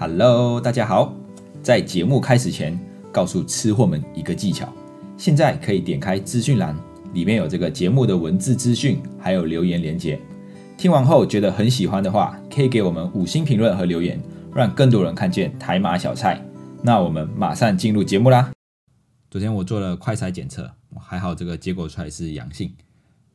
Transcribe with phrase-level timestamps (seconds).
[0.00, 1.12] Hello，大家好。
[1.60, 2.78] 在节目开始前，
[3.10, 4.72] 告诉吃货们一个技巧：
[5.16, 6.72] 现在可以点开资讯栏，
[7.14, 10.16] 里面有这个节目的文字资讯，还有留言连接。
[10.76, 14.20] 听完后觉得很喜欢的话，可以给我们五星评论和留言，
[14.54, 16.40] 让更多人看见台马小菜。
[16.80, 18.52] 那我们马上进入节目啦。
[19.32, 20.70] 昨天我做了快筛检测，
[21.00, 22.72] 还好这个结果出来是阳性。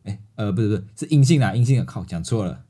[0.06, 1.84] 哎，呃，不是不是，是阴性啊，阴性啊！
[1.86, 2.62] 靠，讲错了。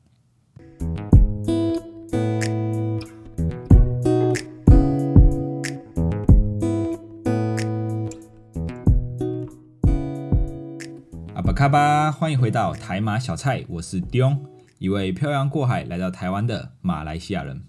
[11.54, 14.40] 卡巴，欢迎回到台马小菜，我是 Dion，
[14.78, 17.62] 一位漂洋过海来到台湾的马来西亚人。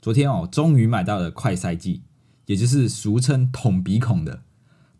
[0.00, 2.02] 昨天哦，终于买到了快塞剂，
[2.46, 4.42] 也就是俗称捅鼻孔的。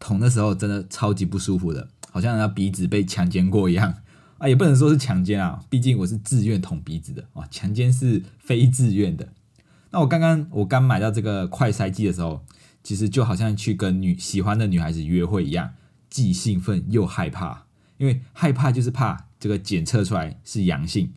[0.01, 1.91] 捅的时候真的超级不舒服的。
[2.11, 3.95] 好像他鼻子被强奸过一样
[4.39, 9.29] 啊，也不能说是强奸啊，毕竟我是自愿捅鼻子的啊，强奸是非自愿的。
[9.93, 12.45] 那我刚刚我刚买到这个快塞剂的时候，
[12.83, 15.75] 其实就好像去跟女喜欢的女孩子约会一样，
[16.11, 17.62] 既兴奋又害怕，
[18.03, 21.13] 因为害怕就是怕这个检测出来是阳性，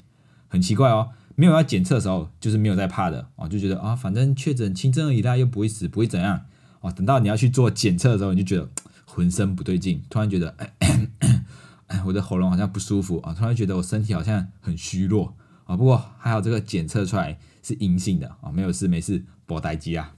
[0.47, 6.45] 很奇怪哦，没有要检测的时候就是没有在怕的哦，就觉得啊，反正确诊轻症而已啦，又不会死，不会怎样
[6.81, 6.91] 哦。
[6.91, 8.69] 等到你要去做检测的时候，你就觉得。
[9.07, 10.53] 浑身不对劲，突然觉得，
[11.87, 13.33] 哎，我的喉咙好像不舒服啊！
[13.33, 15.77] 突然觉得我身体好像很虚弱啊！
[15.77, 20.15] 不过还好，这个检测出来是阴性的啊，没有事没事，博待机啊！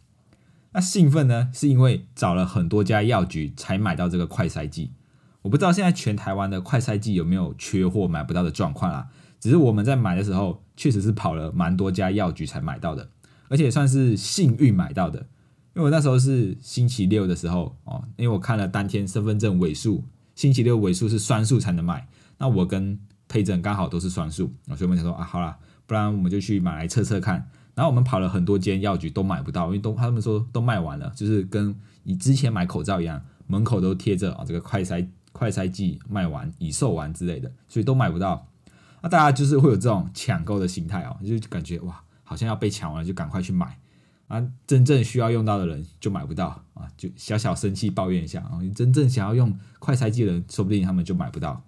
[0.71, 4.89] 那兴奋呢，是因为找了很多家药局才买到这个快筛剂。
[5.47, 9.07] 我不知道现在全台湾的快筛剂有没有缺货买不到的状况啊？
[9.39, 13.09] 只是我们在买的时候，确实是跑了蛮多家药局才买到的，
[13.47, 15.19] 而且算是幸运买到的。
[15.73, 20.03] 因为我那时候是星期六的时候哦，因为我看了当天身份证尾数，
[20.35, 22.05] 星期六尾数是双数才能买。
[22.37, 27.35] 那我跟佩珍刚好都是双数，所以我们想说啊，好了，不然我们就去买来测测看。
[27.73, 38.47] 然后我们跑了很多间药局都买不到，因为都他们说都卖完了，就是跟你之前买口罩一样，门口都贴着啊这个快筛快筛剂卖完已售完之类的，所以都买不到。
[39.03, 43.77] 那大家就是会有这种抢购的心态哦，就感觉哇，好像要被抢完了，就赶快去买。
[44.27, 48.59] 啊，真正需要用到的人就买不到啊，就小小生气抱怨一下啊。
[48.75, 51.61] 真正想要用快筛剂的人，说不定他们就买不到。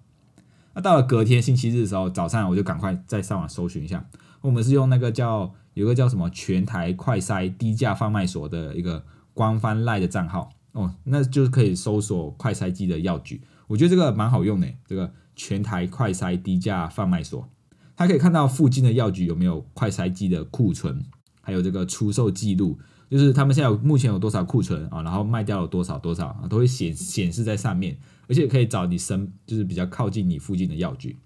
[0.73, 4.03] 那到了隔天星期日的时候，早上我就赶快再上网搜寻一下。
[4.41, 13.41] 我们是用那个叫有个叫什么全台快筛低价贩卖所的一个官方赖的账号哦，那就是可以搜索快筛剂的药局。
[13.69, 17.47] 我觉得这个蛮好用的，这个全台快筛低价贩卖所，
[17.95, 21.05] 它可以看到附近的药局有没有快筛剂的库存。
[21.41, 22.77] 还有这个出售记录，
[23.09, 27.97] 就是他们现在有目前有多少库存啊，然后卖掉了多少多少啊，都会显显示在上面，
[28.27, 31.17] 而且可以找你身就是比较靠近你附近的药局。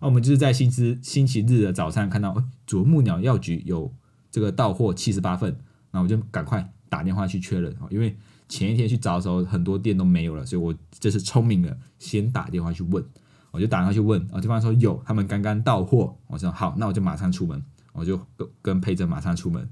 [0.00, 3.94] 那我们就是在星期星期日的早上看到，啄木鸟药局有
[4.30, 5.56] 这个到货七十八份，
[5.92, 8.14] 那我就赶快打电话去确认啊，因为
[8.52, 13.04] 前一天去找的时候很多店都没有了，所以我这是聪明的，先打电话去问，
[13.50, 17.62] 我就打电话去问啊，对方说有，他们刚刚到货，我说好，那我就马上出门。
[17.94, 19.68] 我就跟跟佩珍马上出门，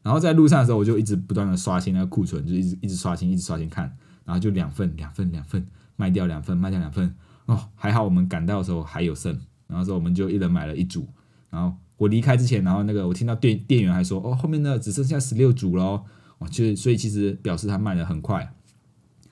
[0.00, 3.92] 然后在路上的时候，我就一直不断的刷新那个库存，就一直一直刷新，一直刷新看，
[4.24, 5.66] 然后就两份两份两份
[5.96, 7.12] 卖掉两份卖掉两份。
[7.46, 9.36] 哦，还好我们赶到的时候还有剩，
[9.66, 11.08] 然后说我们就一人买了一组，
[11.50, 16.04] 然后我离开之前，然后那个我听到店店员还说哦后面呢只剩下十六组喽，
[16.38, 18.52] 哦就所以其实表示他卖的很快，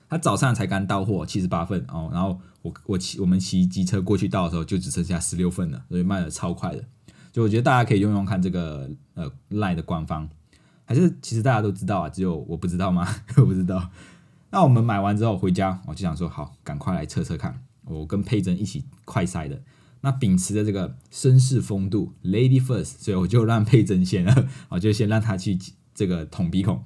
[0.09, 6.83] 他早上才刚到货七十八份哦，然后我我骑我们骑机车过去到的时候就只剩下十六份了，所以卖的超快的。
[7.31, 10.29] 就我觉得大家可以用用看这个呃赖的官方，
[10.85, 13.07] 还是其实大家都知道啊，只有我不知道吗？
[13.37, 13.89] 我不知道。
[14.51, 17.61] 那我们买完之后回家，我就想说好，赶快来测测看。
[17.83, 19.61] 我跟佩珍一起快筛的，
[20.01, 25.59] 那秉持着这个绅士风度，lady first，所以我就让佩珍先了， 我就先让他去
[25.93, 26.81] 这个捅鼻孔。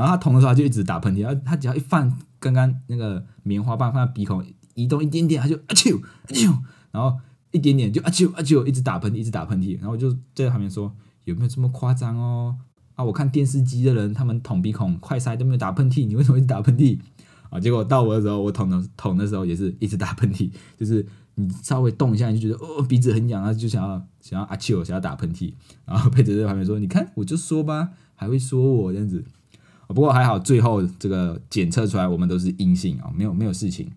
[0.00, 4.44] 然后他捅的时候，他就一直打喷嚏，然后他只要一放刚刚那个棉花棒放在鼻孔
[4.74, 6.56] 移动一点点，他就啊啾啊啾，
[6.90, 7.18] 然后。
[7.52, 10.94] 一点点就啊啾啊啾，一直打喷嚏，一直打喷嚏，然后我就在旁边说
[11.24, 12.56] 有没有这么夸张哦？
[12.94, 17.00] 啊，我看电视机的人他们捅鼻孔快塞都没有打喷嚏，你为什么一直打喷嚏？
[17.48, 20.48] 啊，结果到我的时候，我捅的捅的时候也是一直打喷嚏，
[20.78, 21.04] 就是
[21.34, 25.52] 你稍微动一下你就觉得哦鼻子很痒啊，就想要想要啊啾，想要打喷嚏，
[25.84, 29.24] 然后佩子在旁边说你看我就说吧，还会说我这样子，
[29.94, 33.90] 不过还好最后这个检测出来我们都是阴性啊，没有没有事情，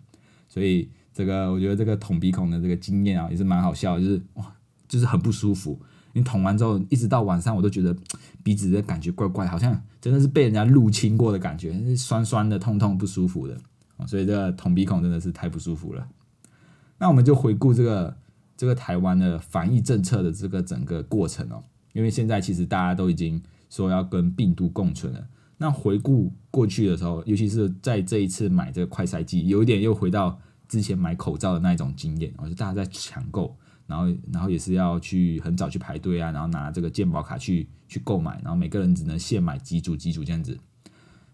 [0.48, 0.90] 所以。
[1.16, 4.52] 这个我觉得这个捅鼻孔的这个经验啊，也是蛮好笑，就是哇，
[4.88, 5.80] 就是很不舒服。
[6.14, 7.96] 你捅完之后，一直到晚上，我都觉得
[8.42, 13.56] 鼻子的感觉怪怪，好像真的是被人家入侵过的感觉，酸酸的、痛痛不舒服的。
[14.08, 16.08] 所以这个捅鼻孔真的是太不舒服了。
[16.98, 18.18] 那我们就回顾这个
[18.58, 21.64] 这个台湾的防疫政策的这个整个过程哦，
[21.94, 23.40] 因为现在其实大家都已经
[23.70, 25.28] 说要跟病毒共存了。
[25.58, 33.56] 那回顾过去的时候，尤其是在这一次买这个快筛剂，有一点又回到之前买口罩的那一种经验，哦，就大家在抢购，
[33.88, 40.58] 然后然后也是要去很早去排队啊，然后拿这个健保卡去去购买，然后每个人只能限买几组几组这样子。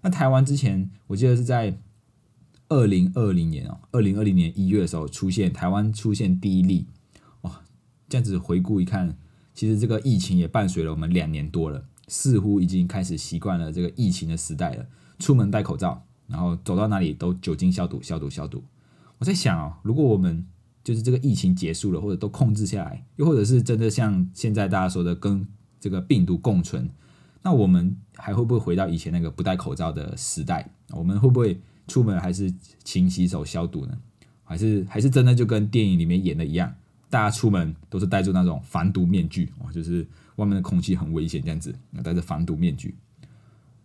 [0.01, 1.79] 那台湾之前我记得是在
[2.67, 6.85] 二零二零年哦，二零二零年一月的时候出现台湾出现第一例，
[7.41, 7.61] 哇，
[8.07, 9.17] 这样子回顾一看，
[9.55, 11.85] 其实这个疫情也伴随了我们两年多了。
[12.09, 14.85] 似乎已经开始习惯了这个疫情的时代了，
[15.19, 18.61] 出门戴口罩，然后走到哪里都酒精消毒、消毒、消毒。
[19.19, 20.45] 我在想哦，如果我们
[20.83, 25.47] 就是这个疫情结束了，或者都控制下来，又或者是真的像现在大家说的跟
[25.79, 26.89] 这个病毒共存，
[27.43, 30.73] 那我们还会不会回到以前那个不戴口罩的时代？
[30.91, 32.53] 我们会不会出门还是
[32.83, 33.97] 勤洗手、消毒呢？
[34.43, 36.73] 还是还是真的就跟电影里面演的一样，
[37.09, 40.07] 大家出门都是戴着那种防毒面具哦，就是。
[40.35, 42.95] 外面的空气很危险，这样子，戴着防毒面具。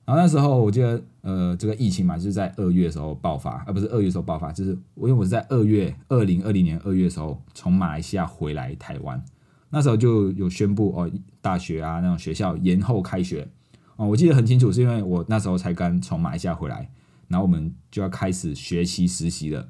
[0.05, 9.21] 然后那时候我记得，呃，这个疫情嘛，就是在二月的时候爆发，而不是二月时候爆发，就是我因为我是在二月二零二零年二月的时候从马来西亚回来台湾，
[9.71, 11.11] 那时候就有宣布哦，
[11.41, 13.49] 大学啊那种学校延后开学
[13.97, 16.89] 哦，我记得很清楚，是因为我那时候才刚从马来西亚回来，
[17.27, 19.69] 然后我们就要开始学习实习了，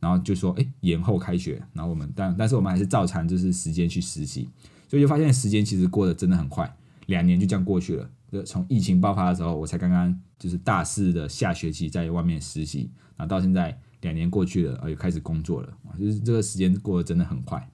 [0.00, 4.48] 然后就说哎延后开学，然后我们但但是我们还是照常就是时间去实习。
[4.88, 6.72] 所以就发现时间其实过得真的很快，
[7.06, 8.08] 两年就这样过去了。
[8.30, 17.68] 就从疫情爆发的时候，我才刚刚就是大四的下学期在外面实习，然后到现在两年过去了，呃，又开始工作了，就是这个时间过得真的很快。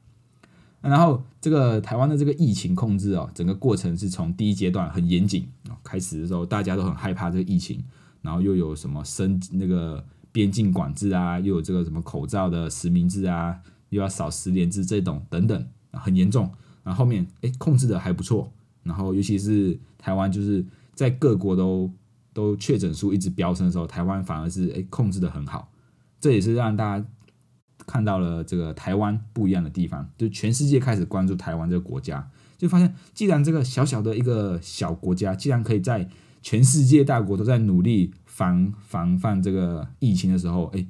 [0.80, 5.46] 然后这个台湾的这个疫情控制哦，整个过程是从第一阶段很严谨
[5.84, 7.84] 开始的时候，大家都很害怕这个疫情，
[8.20, 16.50] 然后又有什么升那个边境管制啊，又有这个什么口罩的实名制啊，又要扫十连制这种等等，很严重。
[16.82, 18.52] 然后后面哎控制的还不错，
[18.82, 21.88] 然后尤其是台湾就是在各国都
[22.32, 25.70] 都确诊数一直飙升的时候，台湾反而是哎控制的很好，
[26.20, 27.06] 这也是让大家
[27.86, 32.28] 看到了这个台湾不一样的地方，就全世界开始关注台湾这个国家，
[32.58, 36.08] 就发现既然这个小小的一个小国家，既然可以在
[36.42, 40.86] 全世界大国都在努力防防范这个疫情的时候，哎，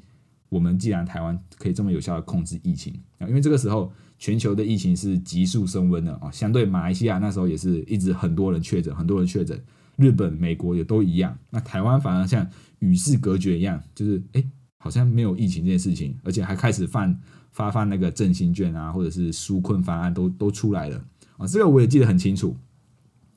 [0.48, 3.92] 我们既然台湾可以这么有效的控制疫情啊，因为这个时候。
[4.18, 9.60] 全球的疫情是急速升温的啊，相对马来西亚那时候也是一直很多人确诊，很多人确诊，
[9.96, 11.36] 日本、美国也都一样。
[11.50, 14.44] 那台湾反而像与世隔绝一样，就是哎，
[14.78, 17.18] 好像没有疫情这件事情，而且还开始放
[17.50, 21.04] 发放那个振兴券啊，或者是纾困方案都都出来了
[21.36, 21.44] 啊。
[21.44, 22.56] 这个我也记得很清楚，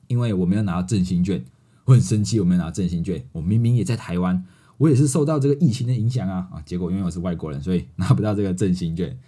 [0.06, 1.44] 因为我没有拿到振兴券，
[1.86, 3.24] 我很生气，我没有拿振兴券。
[3.32, 4.44] 我明明也在台湾，
[4.76, 6.62] 我也是受到这个疫情的影响啊啊！
[6.66, 9.18] 结果因为我是外国人，所以 拿不到这个振兴券，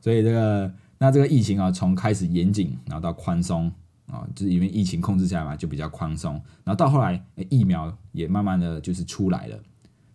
[0.00, 0.72] 所以这个。
[0.98, 3.70] 那这个疫情啊，从开始严谨，然后到宽松
[4.06, 6.32] 啊，就是因为疫情控制下来嘛，就比较宽松。
[6.64, 9.58] 然后到后来，疫苗也慢慢的就是出来了，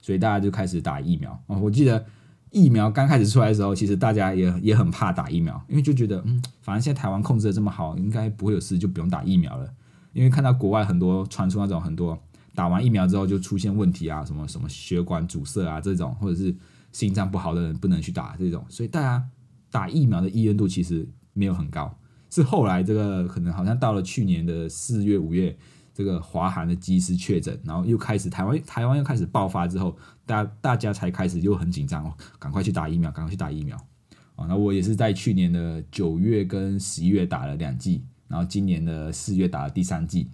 [0.01, 1.55] 所以大家就开始打疫苗啊。
[1.55, 2.03] 我记得
[2.49, 9.71] 疫苗刚开始出来的时候，其实大家也也很怕打疫苗，因为就觉得嗯，反正现在台湾控制的这么好，应该不会有事，就不用打疫苗了。
[10.13, 12.17] 因为看到国外很多传出那种很多
[12.55, 16.55] 打完疫苗之后就出现问题啊，什么什么血管阻塞啊这种，或者是
[16.91, 19.23] 心脏不好的人不能去打这种，所以大家。
[19.73, 21.97] 打疫苗的意愿度其实没有很高，
[22.29, 25.57] 是后来这个可能好像到了去年的四月五月，
[25.93, 33.77] 这个华航的机师确诊，然后又开始台湾台湾又开始爆发之后，大家大家才开始又很紧张哦，赶快去打疫苗，赶快去打疫苗
[34.35, 34.45] 啊！
[34.45, 40.27] 那我也是在去年的九月跟十一月打了两剂，然后今年的四月打了第三剂。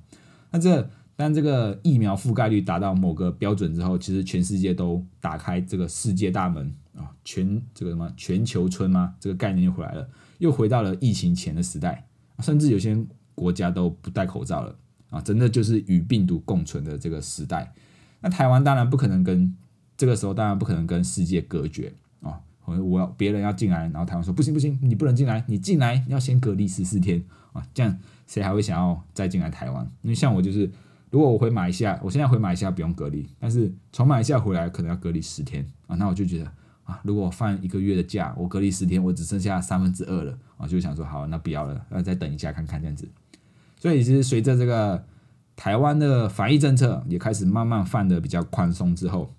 [0.52, 6.74] 那这当这个疫苗覆盖率达到某个标准之后，其实全世界都打开这个世界大门。
[6.98, 9.14] 啊，全这个什么全球村吗？
[9.20, 12.08] 这个概念又回来了，又回到了疫情前的时代，
[12.40, 12.98] 甚至有些
[13.36, 14.76] 国家都不戴口罩了
[15.12, 15.22] 啊！
[15.22, 17.72] 真的就是与病毒共存的这个时代。
[18.20, 19.56] 那台湾当然不可能跟
[19.96, 22.42] 这个时候当然不可能跟世界隔绝啊！
[22.68, 27.66] 我我要别人要进来，然后台湾说不行不行，你不能进来，你进来要先隔离十四天啊！
[27.74, 27.98] 这样
[28.28, 29.84] 谁还会想要再进来台湾？
[30.02, 30.70] 因为像我就是，
[31.10, 35.96] 如果我回马来西亚，我现在回马来西亚不用隔离，但是从马来西亚回来可能要隔离十天啊！
[35.96, 36.52] 那我就觉得。
[36.84, 43.06] 啊，如果我放一个月的假，我隔离十天，我只剩下三分之二了啊，就想说好，那不要了，那再等一下看看这样子。
[43.78, 45.04] 所以其实随着这个
[45.58, 49.34] 台湾的防疫政策也开始慢慢放的比较宽松之后，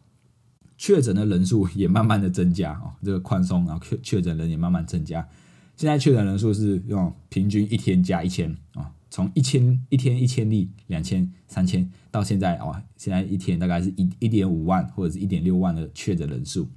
[0.78, 5.28] 确诊的人数也慢慢的增加哦，这个宽松，然后确确诊人也慢慢增加。
[5.76, 16.68] 现在确诊人数是用平均一天加一千啊，从一千一天一千例、两千、三千到现在哦，现在一天大概是一一点五万或者是一点六万的确诊人数。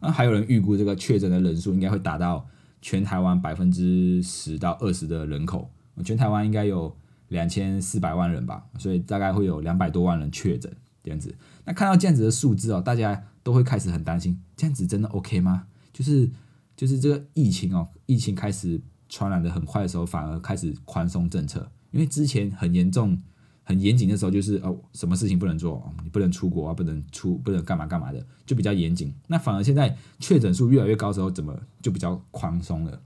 [0.00, 2.46] 那还有人预估这个确诊的人数应该会达到
[2.80, 5.70] 全台湾百分之十到二十的人口，
[6.04, 6.94] 全台湾应该有
[7.28, 10.70] 两千四百万人吧，所以大概会有两百多万人确诊
[11.02, 11.34] 这样子。
[11.64, 15.66] 那看到这样子的数字哦，大家都会开始很担心，这样子真的 OK 吗？
[15.92, 16.30] 就是
[16.76, 23.20] 就是这个疫情哦，疫情开始传染的很快的时候，反而开始宽松政策，因为之前很严重、
[23.62, 29.12] 很严谨的时候，就是哦，什么事情不能做，你不能出国啊，不能出，不能干嘛干嘛的，就比较严谨。
[29.26, 33.00] 那反而现在确诊数越来越高时候，怎么就比较宽松了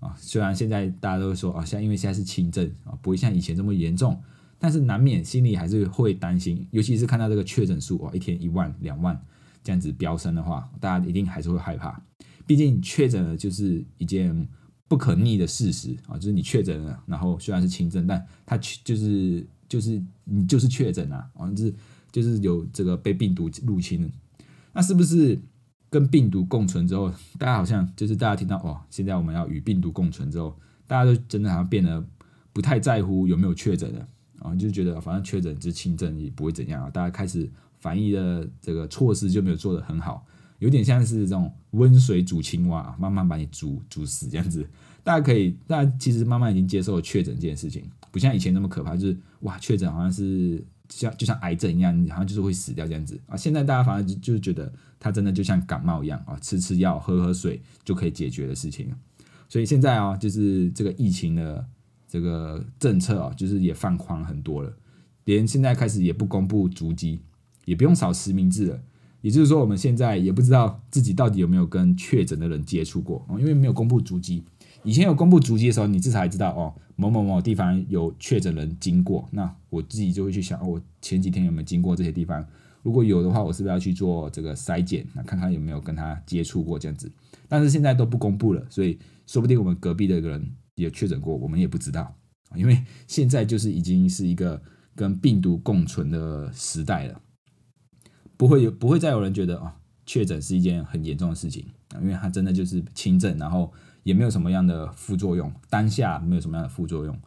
[0.00, 0.14] 啊？
[0.16, 4.20] 虽然现在大家都会说啊，现在因为现在是轻症啊，不会像以前这么严重，
[4.58, 9.20] 但是难免心里还是会担心，尤其是看到这个确诊数哇，一天一万、两万
[9.62, 12.00] 这样子飙升的话，大家一定还是会害怕。
[12.46, 14.48] 毕竟确诊了就是一件
[14.88, 21.74] 不可逆的事实啊，就是你确诊了，然后虽然是轻症，但它就是就是你就是确诊啊，啊，就是
[22.10, 24.08] 就是有这个被病毒入侵了。
[24.72, 25.38] 那是不是
[25.90, 32.02] 跟病毒共存之后，大家好像就是大家听到哦，现在我们要与病毒共存之后，大家都真的好像变得
[32.54, 34.08] 不太在乎有没有确诊了
[34.40, 40.26] 啊，就觉得反正确诊是轻症也不会怎样啊，大家开始防疫的这个措施就没有做得很好。
[40.58, 44.68] 有点像是这种温水煮青蛙，慢慢把你煮煮死这样子。
[45.04, 53.36] 大家可以，大家其实慢慢已经接受了确诊这件事情，不像以前那么可怕，就是哇，确诊好像是像就像癌症一样，你好像就是会死掉这样子啊。
[53.36, 58.92] 现在大家反而就就是觉得它真的就像感冒一样啊，吃吃药、喝喝水就可以解决的事情。
[59.48, 61.64] 所以现在啊，就是这个疫情的
[62.08, 64.72] 这个政策啊，就是也放宽很多了，
[65.24, 67.20] 连现在开始也不公布足迹，
[67.66, 68.80] 也不用扫实名制了。
[69.20, 74.42] 也就是说，我们现在也不知道自己到底有没有跟确诊的人接触过哦，因为没有公布足迹。
[74.84, 79.28] 以前有公布足迹的时候，你至少还知道哦，某某某地方有确诊人经过。
[79.32, 82.46] 那我自己就会去想，我前几天有没有经过这些地方？
[82.84, 87.10] 如果有的话，我是不是要去做这个筛检，那看看有没有跟他接触过这样子？
[87.48, 88.96] 但是现在都不公布了，所以
[89.26, 90.48] 说不定我们隔壁的一个人
[90.82, 92.14] 也确诊过，我们也不知道。
[92.56, 94.62] 因为现在就是已经是一个
[94.94, 97.20] 跟病毒共存的时代了。
[98.38, 101.66] 不会有，不会再有人觉得啊，确诊是一件很严重的事情，
[102.00, 103.72] 因为它真的就是轻症，然后
[104.04, 107.18] 也没有什么样的副作用，当下没有什么样的副作用。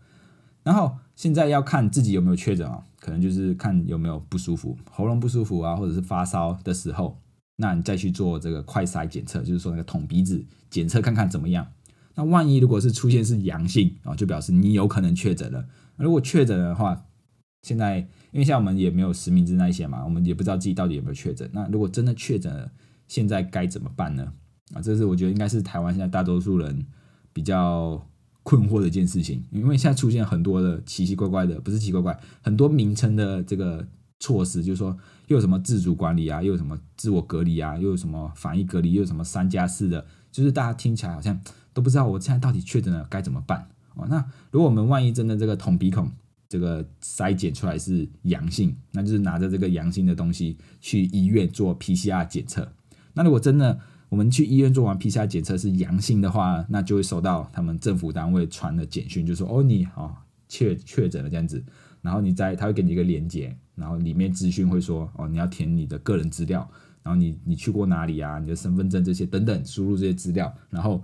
[0.63, 7.19] 然后现在要看自己有没有确诊啊，可能就是看有没有不舒服，喉咙不舒服啊，或者是发烧的时候，
[7.57, 11.67] 那你再去做这个快筛检测，就是说那个捅鼻子检测看看怎么样。
[12.15, 15.65] 那万一如果是出现是阳性啊，就表示你有可能确诊了。
[15.97, 17.05] 如果确诊的话，
[17.61, 17.99] 现在，
[18.31, 21.49] 因为像我们也没有实名制那些嘛，我们也不知道自己到底有没有确诊。
[21.53, 22.71] 那如果真的确诊了，
[23.07, 24.33] 现在该怎么办呢？
[24.73, 26.85] 啊，这是我觉得应该是台湾现在大多数人
[27.31, 28.03] 比较
[28.41, 29.43] 困惑的一件事情。
[29.51, 33.87] 因为现在出现很多的奇奇怪怪的，不是奇怪怪，很多名称的这个
[34.19, 41.39] 措施，就是说又有什么自主管理啊，又有什么自我隔离啊，又有什么防疫隔离，又有什么三加四的，就是大家听起来好像
[41.73, 44.07] 都不知道我现在到底确诊了该怎么办哦。
[44.09, 46.11] 那如果我们万一真的这个捅鼻孔，
[46.49, 52.71] 这个筛检出来是阳性，那就是拿着这个阳性的东西去医院做 PCR 检测。
[53.13, 60.13] 那如果真的我们去医院做完 PCR 检测是阳性的话，那就会收到他们政府单位传的简讯，就说哦你哦
[60.49, 61.63] 确确诊了这样子。
[62.01, 66.67] 然后你在他会给你一个连接，然后里面资讯会说哦你要填你的个人资料，
[67.03, 71.01] 然后你你去过哪里啊，你的身份证这些等等，输入这些资料，然后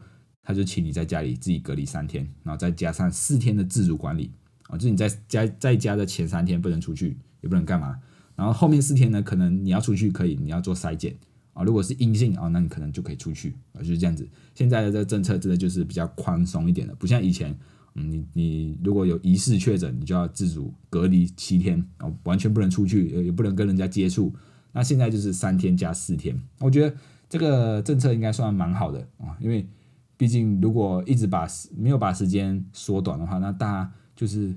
[0.47, 4.31] 他就请你在家里自己隔离三天，然后再加上四天的自主管理。
[4.69, 7.99] 啊，就是你在家在家的前三天不能出去，也不能干嘛。
[8.33, 11.13] 然后后面四天呢，可能你要出去可以，你要做筛检
[11.51, 11.63] 啊。
[11.63, 14.25] 如果是阴性啊，那你可能就可以出去啊，就是这样子。
[14.55, 17.53] 现在的这个政策真的就是比较宽松一点的，不像以前，
[17.95, 24.33] 嗯，你你如果有疑似确诊，你就要自主隔离七天啊，完全不能出去，也不能跟人家接触。
[24.71, 26.95] 那现在就是三天加四天，我觉得
[27.27, 29.67] 这个政策应该算蛮好的啊，因为
[30.17, 31.47] 毕竟如果一直把
[31.77, 33.93] 没有把时间缩短的话，那大家。
[34.17, 34.51] 就是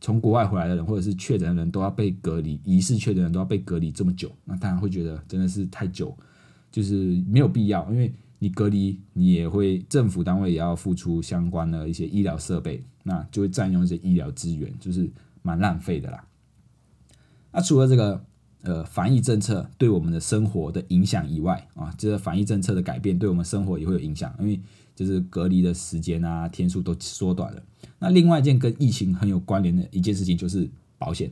[0.00, 6.16] 从国外回来的人，或者是确诊的人都要被隔离，疑似确诊的人都要被隔离这么久，那当然会觉得真的是太久，
[6.72, 7.86] 就是没有必要。
[7.92, 15.06] 因为你隔离，你也会政府单位也要付出相关的一些医疗设备，那就会占用一些医疗资源，就是
[15.42, 16.24] 蛮浪费的啦。
[17.52, 18.24] 那除了这个
[18.62, 24.58] 呃防疫政策对我们的生活的影响以外啊，这个防疫政策的改变对我们生活也会有影响，因为
[24.94, 27.62] 就是隔离的时间啊天数都缩短了。
[27.98, 31.30] 那另外一件跟疫情很有关联的一件事情就是保险，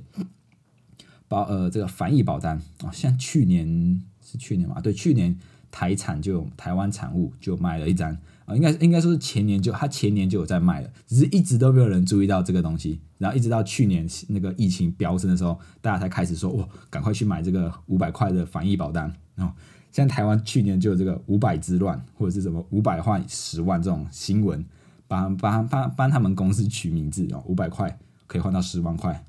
[1.28, 5.38] 保呃这个防疫保单啊，像去年是去年嘛，对，去年
[5.70, 19.52] 台产就台湾产物就卖了一张啊，应该应该说是前年就他前年就有在卖了，只是一直都没有人注意到这个东西，然后一直到去年那个疫情飙升的时候，大家才开始说哇，赶快去买这个五百块的防疫保单哦。
[19.92, 24.64] 像台湾去年就有这个五百之乱或者是什么五百换十万这种新闻。
[25.08, 29.22] 帮帮帮帮他们公司取名字哦，五百块可以换到十万块。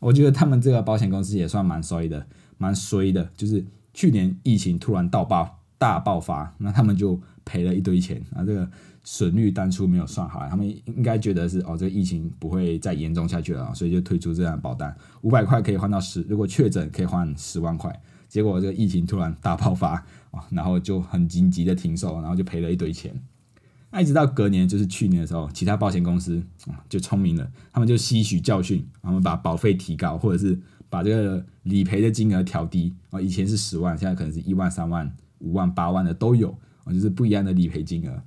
[0.00, 3.30] 我觉得他们这个保险公司也算蛮衰的，蛮衰的。
[3.36, 8.68] 就是去年疫情突然到爆大爆发，那他们就赔了一堆钱啊，这个
[9.04, 17.96] 损率当初没有算好，他们应该觉得是哦，这个疫情不会再严重下去了，所以就推出这样保单，五百块可以换到十，如果确诊可以换十万块。
[18.28, 23.20] 结果这个疫情突然大爆发啊，然后就很紧急的停售，然后就赔了一堆钱。
[23.90, 33.18] 那一直到隔年，就是去年的时候，其他保险公司啊就聪明了，他们就吸取教训，他们把保费提高，或者是把这个理赔的金额调低啊。
[33.18, 36.50] 以前是十万，现在可能是一万、三万、五万、八万的都有
[36.84, 38.22] 啊，就是不一样的理赔金额。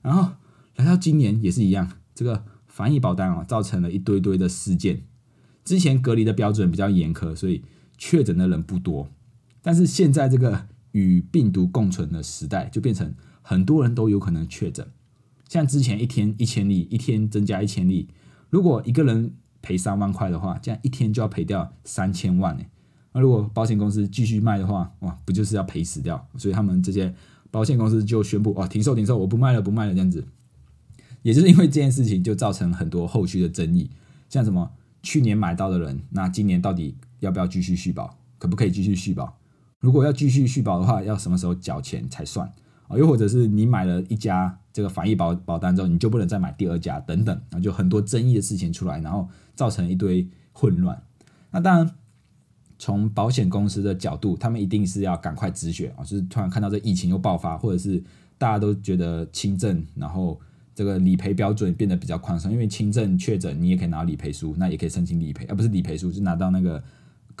[0.00, 0.32] 然后
[0.76, 5.02] 来到今年也是一样，这个防疫保单啊，造成了一堆堆的事件。
[5.62, 7.62] 之前隔离的标准比较严苛，所以
[7.98, 9.10] 确诊的人不多。
[9.62, 14.86] 但是现在这个与病毒共存的时代，就变成很多人都有可能确诊。
[15.48, 18.08] 像之前一天一千例，一天增加一千例，
[18.50, 22.64] 如果一个人赔三万块的话，这样一天就要赔掉三千万呢。
[23.12, 26.26] 那如果保险公司继续卖的话，哇，不就是要赔死掉？
[26.36, 27.14] 所以他们这些
[27.50, 30.26] 保险公司就宣布，哦，停售停售，我不卖了不卖了这样子。
[31.22, 33.90] 也就是因为这件事情，就造成很多后续的争议，
[34.28, 38.18] 像什么去年买到的人，那今年到底要不要继续续保？
[38.38, 39.38] 可不可以继续续保？
[39.82, 42.46] 如果要继续续保的话，要什么时候缴钱才算？
[42.86, 51.02] 啊，又或者是你买了一家这个防疫保保单之后，你就不能再买第二家等等，啊，就很多争议的事情出来，然后造成一堆混乱。
[51.50, 51.90] 那当然，
[52.78, 58.02] 从保险公司的角度，他们一定是要赶快止血啊，就是突然看到这疫情又爆发，或者是
[58.38, 60.40] 大家都觉得轻症，然后
[60.74, 66.82] 这个理赔标准变得比较宽松，因为轻症确诊你也可以拿理赔书，那也可以申请理赔，而不是理赔书，就拿到那个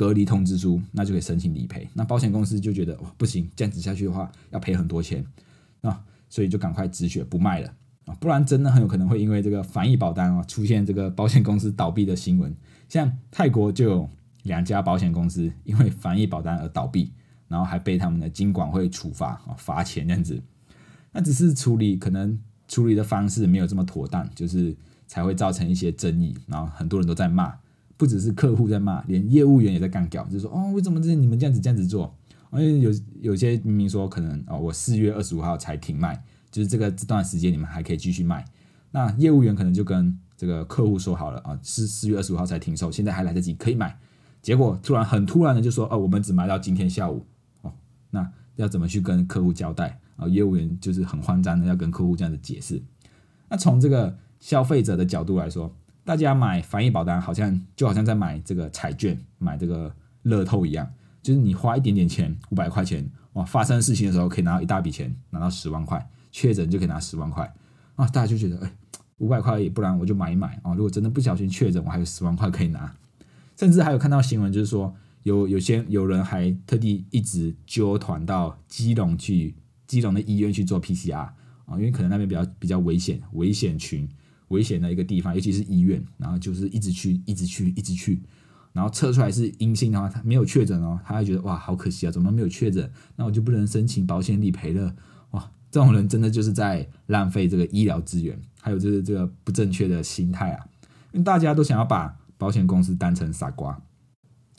[0.02, 1.88] 隔离通知书，那就可以申请理赔。
[1.94, 5.24] 那保险公司就觉得哇不行，这样子下去的话要赔很多钱。
[5.82, 7.72] 啊，所以就赶快止血不卖了
[8.06, 12.52] 啊，不然真的很有可能会因为这个防疫保单啊出现这个保险公司倒闭的新闻。
[12.88, 14.10] 像泰国就有
[14.42, 17.12] 两家保险公司因为防疫保单而倒闭，
[17.46, 20.42] 然后还被他们的金管会处罚啊罚钱这样子。
[21.12, 22.36] 那只是处理可能
[22.66, 27.54] 处理的方式没有这么妥当，就是才会造成一些争议，然后很多人都在骂，
[28.02, 32.12] 不只是客户在骂，连业务员也在干掉，就是说哦为什么这你们这样子这样子做？
[32.50, 38.44] 因为有有些明明说可能哦，我四月二十五号才停卖，就是这个这段时间你们还可以继续卖。
[38.90, 43.96] 那业务员可能就跟这个客户说好了啊，是四月二十五号才停售，现在还来得及可以买。
[44.42, 47.24] 结果突然很突然的就说哦，我们只卖到今天下午
[47.60, 47.72] 哦，
[48.10, 50.26] 那要怎么去跟客户交代啊？
[50.26, 52.82] 业务员就是很慌张的要跟客户这样子解释。
[53.48, 55.72] 那从这个消费者的角度来说，
[56.04, 60.92] 大家买防疫保单好像就好像在买这个彩券、买这个乐透一样。
[61.22, 67.44] 就是你花一点点钱，五百块钱，哇，发生事情的时候可以拿到一大笔钱，拿到十万块，确诊就可以拿十万块，
[67.94, 68.72] 啊，大家就觉得，哎，
[69.18, 70.74] 五百块而已，不然我就买一买啊。
[70.74, 72.92] 如果真的不小心确诊，我还有十万块可以拿。
[73.56, 79.54] 甚至还有看到新闻，就是说有有些有人还特地一直揪团到基隆去，
[79.86, 81.34] 基隆的医院去做 PCR 啊，
[81.74, 84.08] 因为可能那边比较比较危险，危险群，
[84.52, 88.22] 危险的一个地方，尤其是医院，然后就是一直去，一直去，一直去。
[88.72, 92.90] 然后测出来是阴性的话，他没有确诊哦，他还觉得哇好可惜啊，怎么没有确诊？
[93.16, 94.94] 那我就不能申请保险理赔了
[95.32, 95.50] 哇！
[95.70, 100.66] 这种人真的就是在浪费这个医疗资源，还有就是这个不正确的心态啊！
[101.12, 103.82] 因为大家都想要把保险公司当成傻瓜，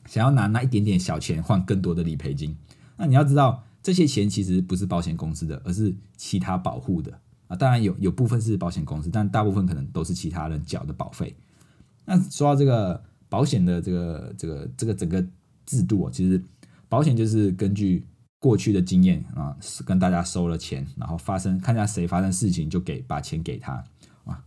[0.06, 2.56] 想要拿那一点点小钱换更多的理赔金。
[2.98, 7.56] 那你要知道，这些钱其实不是保险公司的，而是其他保护的啊。
[7.56, 11.36] 当然有有部分是保险公司，但大部分可能都是其他人缴的保费。
[12.06, 13.04] 那说到这个。
[13.30, 15.26] 保险的这个这个这个整个
[15.66, 16.40] 制度啊，其实
[16.88, 18.06] 保险就是根据
[18.38, 23.84] 过去的经验啊，跟大家收了钱，然后发生看下谁发生事情就给把钱给他
[24.24, 24.40] 啊。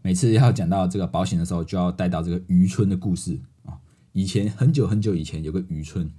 [0.00, 3.76] 每次要讲到这个保险的时候，就要带到这个渔村的故事啊。
[4.12, 6.10] 以前很久很久以前有个渔村，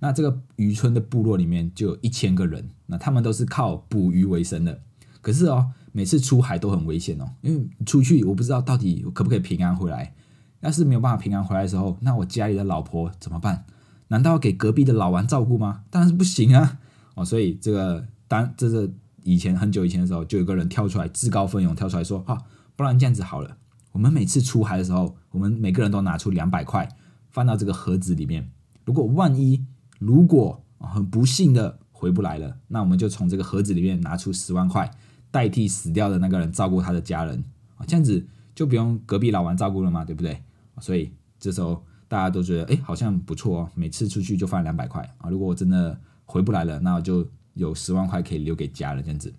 [0.00, 4.82] 那这个渔村的部落里面就有一千个人，那他们都是靠捕鱼为生的。
[5.20, 10.14] 可是哦，每次出海都很危险哦，因为出去我不知道到底可不可以平安回来。
[10.60, 13.64] 要是没有办法平安回来的时候，那我家里的老婆怎么办？
[14.08, 15.84] 难道要给隔壁的老王照顾吗？
[15.88, 16.78] 当然是不行啊！
[17.14, 22.42] 哦，所以这个当这是以前很久以前的时候，就有个人跳出来自告奋勇跳出来说：啊，
[22.76, 23.56] 不然这样子好了，
[23.92, 26.88] 我们每次出海的时候，我们每个人都拿出两百块
[27.30, 28.50] 放到这个盒子里面。
[28.84, 29.64] 如果万一
[29.98, 34.90] 如果很不幸的回不来了，那我们就从这个盒子里面拿出十万块，
[35.30, 37.42] 代替死掉的那个人照顾他的家人
[37.76, 40.42] 啊，这样子就不用隔壁老王照顾了嘛，对不对？
[40.80, 43.70] 所以这时候大家都觉得，哎，好像不错哦。
[43.74, 45.30] 每次出去就放两百块啊。
[45.30, 49.32] 如果我真的回不来了，那我就有十万块可以留给家人这样子。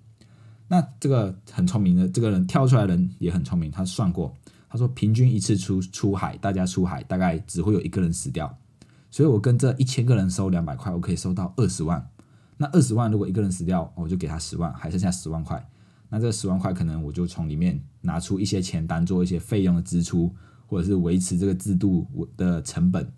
[0.68, 4.34] 那这个很聪明的这个人跳出来的人也很聪明，他算过，
[4.70, 8.58] 他说平均一次出出海，大家出海大概只会有一个人死掉，
[9.10, 12.10] 所以我跟这一千个人收两百块，我可以收到二十万。
[12.58, 15.68] 那二十万如果一个人死掉，我就给他十万，还剩下十万块。
[16.12, 20.32] 那这十万块可能我就从里面拿出一些钱当做一些费用的支出，
[20.68, 23.12] 或者是维持这个制度的成本。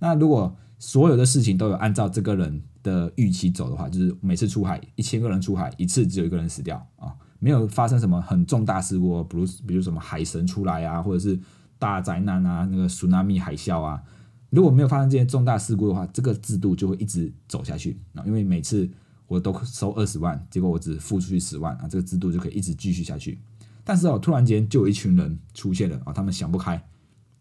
[0.00, 11.38] 那如果所有的事情都有按照这个人的预期走的话，就是每次出海一千个人出海，一次只有一个人死掉啊，没有发生什么很重大事故，比如比如什么海神出来啊，或者是
[11.78, 14.02] 大灾难啊，那个苏纳米海啸啊。
[14.50, 18.22] 如果没有发生这些重大事故的话，这个制度就会一直走下去啊。
[18.26, 18.88] 因为每次
[19.26, 23.38] 我都收二十万，结果我只付出去十万啊，这个制度就可以一直继续下去。
[23.82, 26.82] 但是哦，突然间就有一群人出现了啊，他们想不开，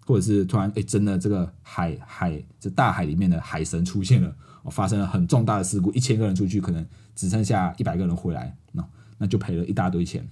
[0.06, 8.86] 或者是突然哎，真的这个海海这大海里面的海神出现了，哦，发生了很重大的事故，一千个人出去可能只剩下一百个人回来，那
[9.18, 10.28] 那就赔了一大堆钱，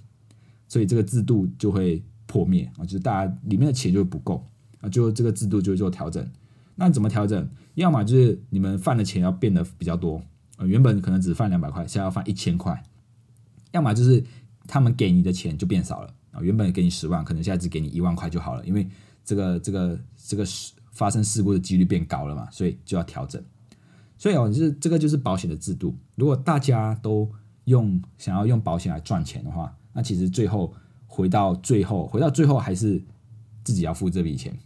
[0.68, 4.46] 所以这个制度就会破灭啊，就是大家里面的钱就不够
[4.80, 6.26] 啊，就这个制度就会做调整。
[6.74, 7.48] 那怎么调整？
[7.74, 10.22] 要么就是你们犯的钱要变得比较多，
[10.66, 12.74] 原本可能只放两百块，现在要放一千块；
[13.72, 14.22] 要么就是
[14.66, 18.88] 他们给你的钱就变少了啊，原本给你十万，可能现在只给你一万块就好了，因为
[19.24, 23.42] 这个这个这个事发生事故的几率变高了嘛，所以就要调整。
[24.18, 25.96] 所以哦，就是这个就是保险的制度。
[26.14, 27.28] 如果大家都
[27.64, 30.72] 用想要用保险来赚钱的话，那其实最后
[31.06, 33.02] 回到最后，回到最后还是
[33.64, 34.56] 自己要付这笔钱。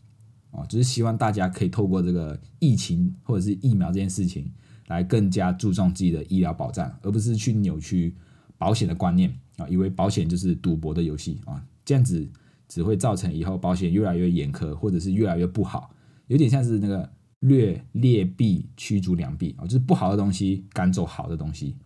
[0.50, 4.50] 哦，只是希望大家可以透过这个疫情或者是疫苗这件事情，
[4.88, 8.14] 来更加注重自己的医疗保障，而不是去扭曲
[8.58, 12.28] 保险的观念啊，以为保险就是赌博的游戏啊，这样子
[12.68, 15.90] 只会造成以后保险越来越严苛，或者是越来越不好，
[16.28, 21.76] 有点像是那个劣劣币驱逐良币啊，就是不好的东西赶走好的东西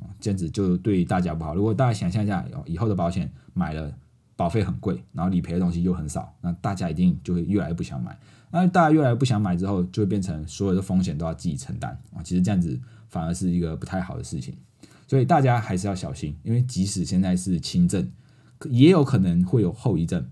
[0.00, 1.54] 啊，这样子就对大家不好。
[1.54, 3.92] 如果大家想象一下，以后的保险买了。
[4.40, 8.18] 保费很贵，然后理赔的东西又很少，那大家一定就会越来越不想买。
[8.50, 12.22] 那大家越来越不想买之后，就会变成所有的风险都要自己承担啊。
[12.22, 14.56] 其实这样子反而是一个不太好的事情，
[15.06, 18.10] 所以大家还是要小心，因为即使现在是轻症，
[18.70, 20.26] 也有可能会有后遗症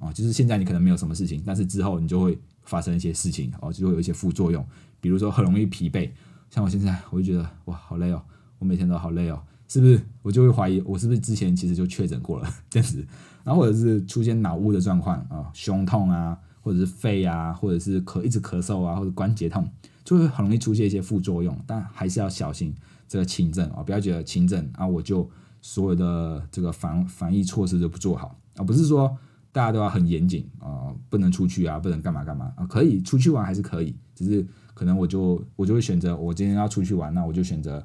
[0.00, 0.12] 啊。
[0.12, 4.66] 就是现在你可能没有什么事情，但是之后你就会发生一些事情哦，就会有一些副作用，
[5.00, 6.10] 比如说很容易疲惫。
[6.50, 8.20] 像我现在，我就觉得哇，好累哦，
[8.58, 9.40] 我每天都好累哦。
[9.72, 13.02] 是不是我就会怀疑我是不是之前其实就确诊过了这样子，
[13.42, 19.66] 然后或者是出现脑雾的状况啊，胸痛啊，或者是肺啊，或者是咳一直咳嗽啊，或者关节痛，
[20.04, 21.58] 就会很容易出现一些副作用。
[21.66, 22.74] 但还是要小心
[23.08, 25.26] 这个轻症啊，不要觉得轻症啊，我就
[25.62, 29.16] 所有的这个防防疫措施都不做好啊，不是说
[29.52, 37.82] 大家都要很严谨啊，不能出去啊，不能干嘛干嘛啊，可以出去玩还是可以，只是可能我就我就会选择我今天要出去玩，那我就选择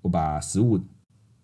[0.00, 0.80] 我把食物。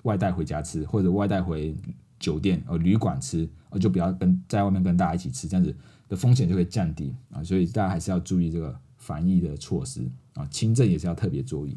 [0.03, 1.75] 外带回家吃，或者外带回
[2.19, 5.75] 酒店呃旅馆吃，呃就不要跟在外面跟大家一起吃，这样子
[6.09, 7.43] 的风险就会降低啊。
[7.43, 10.01] 所以大家还是要注意这个防疫的措施
[10.35, 11.77] 啊，轻症也是要特别注意。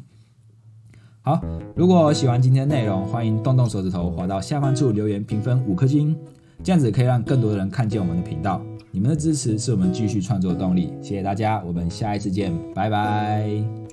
[1.22, 1.40] 好，
[1.74, 6.16] 如果喜欢今天的内容，欢迎动动手指头滑到下方处留言评分五颗星，
[6.62, 8.64] 这样子可以让更多的人看见我们的频道。
[8.92, 13.85] 你们的支持是我们继续创作的动力，谢谢大家，我们下一次见，拜拜。